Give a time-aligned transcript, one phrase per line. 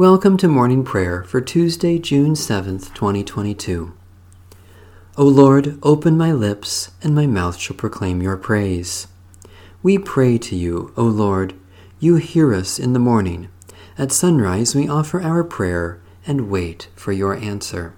[0.00, 3.92] Welcome to morning prayer for Tuesday, June 7th, 2022.
[5.18, 9.08] O Lord, open my lips, and my mouth shall proclaim your praise.
[9.82, 11.52] We pray to you, O Lord.
[11.98, 13.50] You hear us in the morning.
[13.98, 17.92] At sunrise we offer our prayer and wait for your answer.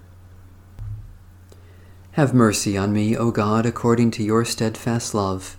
[2.11, 5.55] Have mercy on me, O God, according to your steadfast love.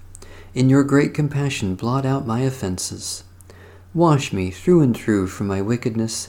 [0.52, 3.24] In your great compassion, blot out my offenses.
[3.94, 6.28] Wash me through and through from my wickedness,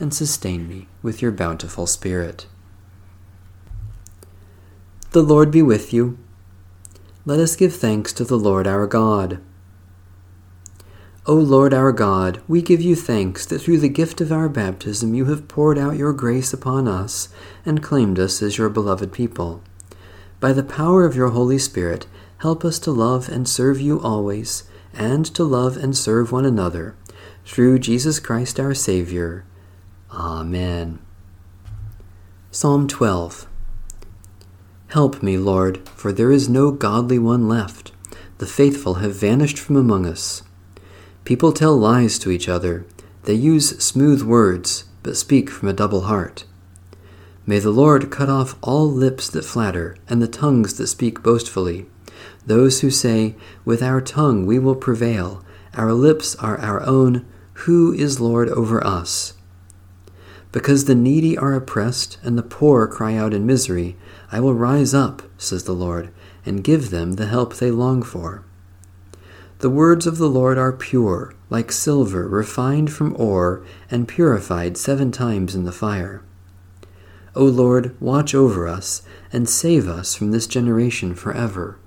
[0.00, 2.46] and sustain me with your bountiful Spirit.
[5.12, 6.18] The Lord be with you.
[7.26, 9.40] Let us give thanks to the Lord our God.
[11.26, 15.12] O Lord our God, we give you thanks that through the gift of our baptism
[15.12, 17.28] you have poured out your grace upon us
[17.66, 19.62] and claimed us as your beloved people.
[20.40, 22.06] By the power of your Holy Spirit,
[22.38, 26.96] help us to love and serve you always, and to love and serve one another,
[27.44, 29.44] through Jesus Christ our Savior.
[30.12, 30.98] Amen.
[32.50, 33.46] Psalm 12
[34.88, 37.92] Help me, Lord, for there is no godly one left.
[38.38, 40.42] The faithful have vanished from among us.
[41.24, 42.84] People tell lies to each other.
[43.22, 46.44] They use smooth words, but speak from a double heart.
[47.46, 51.86] May the Lord cut off all lips that flatter, and the tongues that speak boastfully.
[52.44, 55.44] Those who say, With our tongue we will prevail,
[55.74, 57.24] our lips are our own,
[57.64, 59.34] who is Lord over us?
[60.52, 63.96] Because the needy are oppressed and the poor cry out in misery,
[64.32, 66.10] I will rise up, says the Lord,
[66.44, 68.44] and give them the help they long for.
[69.60, 75.12] The words of the Lord are pure, like silver refined from ore and purified seven
[75.12, 76.22] times in the fire.
[77.36, 81.78] O Lord, watch over us and save us from this generation forever.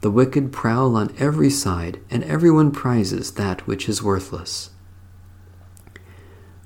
[0.00, 4.70] The wicked prowl on every side, and everyone prizes that which is worthless.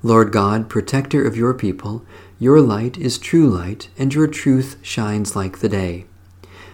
[0.04, 2.04] Lord God, protector of your people,
[2.40, 6.06] your light is true light, and your truth shines like the day.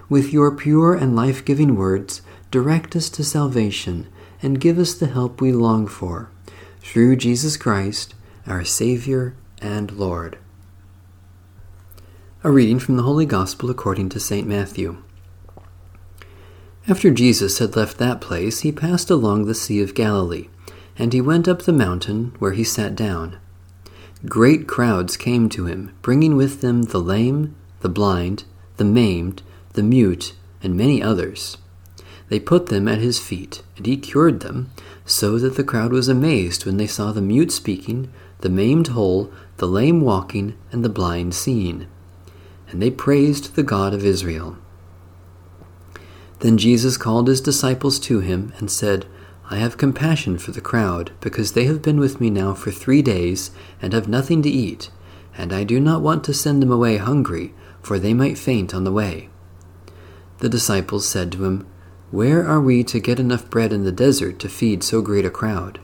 [0.09, 4.06] With your pure and life giving words, direct us to salvation
[4.41, 6.31] and give us the help we long for.
[6.81, 8.15] Through Jesus Christ,
[8.47, 10.39] our Savior and Lord.
[12.43, 14.49] A reading from the Holy Gospel according to St.
[14.49, 15.03] Matthew.
[16.89, 20.49] After Jesus had left that place, he passed along the Sea of Galilee
[20.98, 23.38] and he went up the mountain, where he sat down.
[24.26, 28.44] Great crowds came to him, bringing with them the lame, the blind,
[28.76, 29.42] the maimed,
[29.75, 31.56] the mute, and many others.
[32.28, 34.70] They put them at his feet, and he cured them,
[35.06, 39.32] so that the crowd was amazed when they saw the mute speaking, the maimed whole,
[39.56, 41.86] the lame walking, and the blind seeing.
[42.70, 44.59] And they praised the God of Israel.
[46.41, 49.06] Then Jesus called his disciples to him and said,
[49.50, 53.00] I have compassion for the crowd, because they have been with me now for three
[53.00, 53.50] days,
[53.81, 54.91] and have nothing to eat,
[55.36, 58.84] and I do not want to send them away hungry, for they might faint on
[58.84, 59.31] the way.
[60.38, 61.66] The disciples said to him,
[62.10, 65.30] Where are we to get enough bread in the desert to feed so great a
[65.30, 65.80] crowd?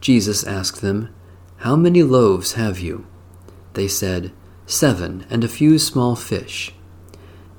[0.00, 1.08] Jesus asked them,
[1.58, 3.06] How many loaves have you?
[3.74, 4.30] They said,
[4.66, 6.72] Seven, and a few small fish.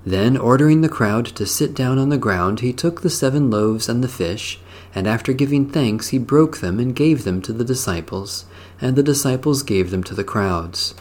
[0.05, 3.87] Then, ordering the crowd to sit down on the ground, he took the seven loaves
[3.87, 4.59] and the fish,
[4.95, 8.45] and after giving thanks, he broke them and gave them to the disciples,
[8.79, 10.93] and the disciples gave them to the crowds.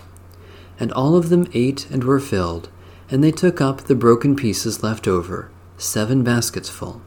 [0.80, 2.68] And all of them ate and were filled,
[3.10, 7.02] and they took up the broken pieces left over, seven baskets full.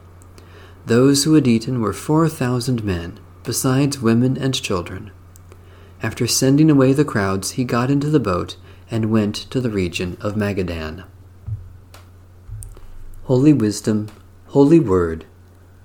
[0.86, 5.12] Those who had eaten were four thousand men, besides women and children.
[6.04, 8.58] After sending away the crowds, he got into the boat
[8.92, 11.04] and went to the region of Magadan.
[13.24, 14.10] Holy Wisdom,
[14.48, 15.26] Holy Word,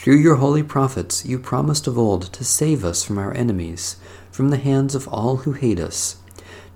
[0.00, 3.96] Through your holy prophets, you promised of old to save us from our enemies,
[4.30, 6.18] from the hands of all who hate us,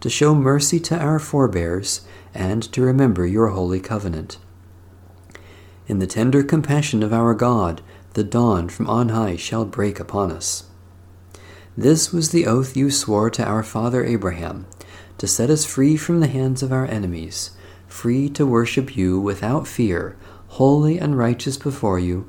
[0.01, 2.01] to show mercy to our forebears,
[2.35, 4.39] and to remember your holy covenant.
[5.87, 7.81] In the tender compassion of our God,
[8.15, 10.65] the dawn from on high shall break upon us.
[11.77, 14.67] This was the oath you swore to our father Abraham,
[15.19, 17.53] to set us free from the hands of our enemies,
[17.87, 20.17] free to worship you without fear,
[20.49, 22.29] holy and righteous before you,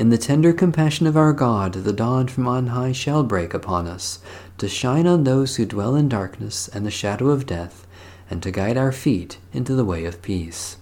[0.00, 3.86] In the tender compassion of our God, the dawn from on high shall break upon
[3.86, 4.20] us,
[4.56, 7.86] to shine on those who dwell in darkness and the shadow of death
[8.30, 10.78] and to guide our feet into the way of peace.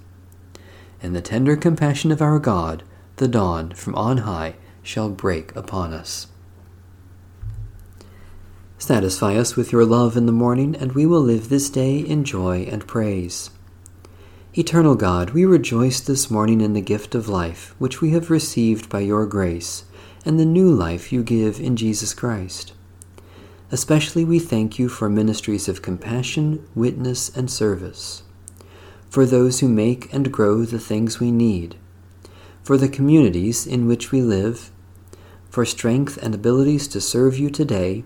[1.03, 2.85] In the tender compassion of our God,
[3.17, 4.55] the dawn from on high
[4.85, 6.29] shall break upon us.
[8.79, 12.23] Satisfy us with your love in the morning, and we will live this day in
[12.23, 13.51] joy and praise.
[14.57, 18.89] Eternal God, we rejoice this morning in the gift of life which we have received
[18.89, 19.85] by your grace,
[20.25, 22.73] and the new life you give in Jesus Christ.
[23.71, 28.23] Especially we thank you for ministries of compassion, witness, and service,
[29.11, 31.77] for those who make and grow the things we need,
[32.63, 34.71] for the communities in which we live,
[35.51, 38.03] for strength and abilities to serve you today,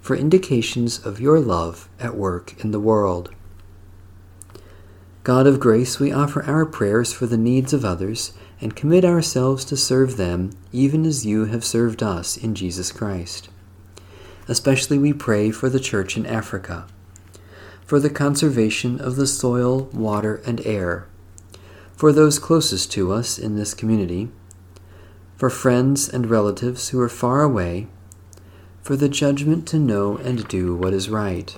[0.00, 3.30] for indications of your love at work in the world.
[5.24, 9.64] God of grace, we offer our prayers for the needs of others and commit ourselves
[9.66, 13.48] to serve them even as you have served us in Jesus Christ.
[14.48, 16.88] Especially we pray for the Church in Africa,
[17.86, 21.06] for the conservation of the soil, water, and air,
[21.94, 24.28] for those closest to us in this community,
[25.36, 27.86] for friends and relatives who are far away,
[28.82, 31.56] for the judgment to know and do what is right.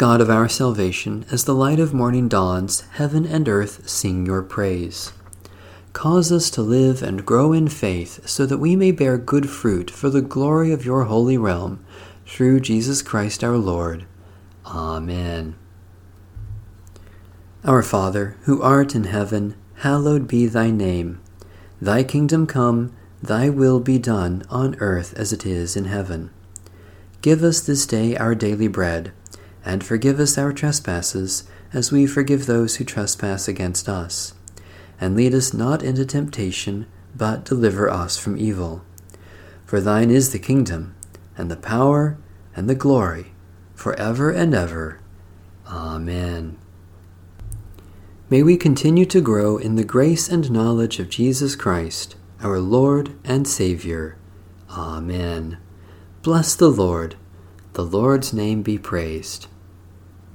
[0.00, 4.40] God of our salvation, as the light of morning dawns, heaven and earth sing your
[4.40, 5.12] praise.
[5.92, 9.90] Cause us to live and grow in faith so that we may bear good fruit
[9.90, 11.84] for the glory of your holy realm,
[12.24, 14.06] through Jesus Christ our Lord.
[14.64, 15.56] Amen.
[17.62, 21.20] Our Father, who art in heaven, hallowed be thy name.
[21.78, 26.30] Thy kingdom come, thy will be done on earth as it is in heaven.
[27.20, 29.12] Give us this day our daily bread,
[29.64, 34.34] and forgive us our trespasses, as we forgive those who trespass against us
[35.00, 36.86] and lead us not into temptation,
[37.16, 38.82] but deliver us from evil.
[39.64, 40.94] For thine is the kingdom,
[41.38, 42.18] and the power,
[42.54, 43.32] and the glory,
[43.74, 45.00] for ever and ever.
[45.66, 46.58] Amen.
[48.28, 53.14] May we continue to grow in the grace and knowledge of Jesus Christ, our Lord
[53.24, 54.16] and Savior.
[54.70, 55.58] Amen.
[56.22, 57.16] Bless the Lord.
[57.72, 59.46] The Lord's name be praised.